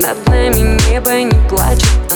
[0.00, 2.07] Над нами небо не плачет.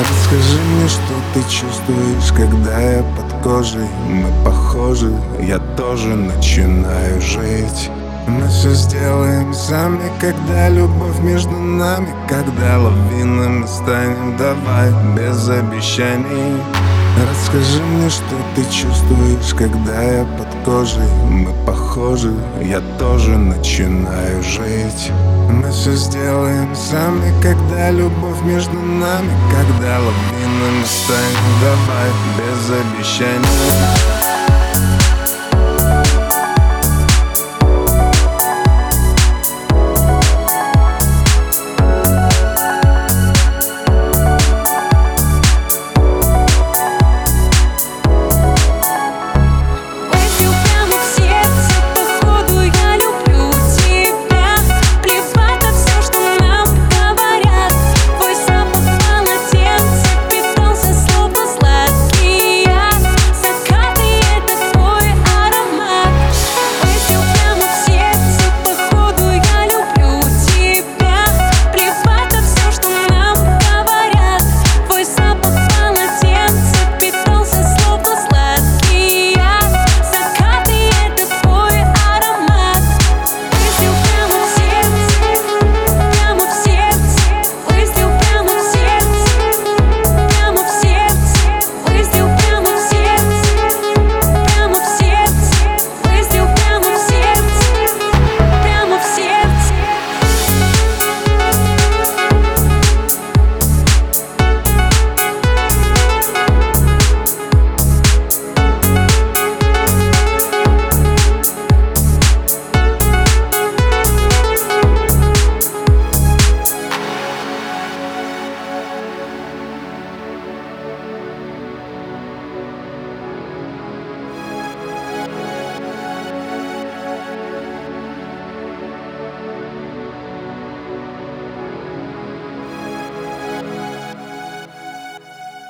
[0.00, 3.86] Расскажи мне, что ты чувствуешь, когда я под кожей?
[4.08, 7.90] Мы похожи, я тоже начинаю жить.
[8.26, 16.56] Мы все сделаем сами, когда любовь между нами Когда лавинами станем, давай, без обещаний.
[17.28, 21.10] Расскажи мне, что ты чувствуешь, когда я под кожей
[21.90, 25.10] Мы похожи, я тоже начинаю жить.
[25.50, 34.39] Мы все сделаем сами, когда любовь между нами Когда лавинами станем, давай, без обещаний